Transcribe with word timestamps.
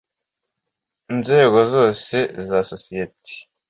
nzego 1.19 1.59
zose 1.73 2.17
za 2.47 2.59
sosiyete 2.69 3.31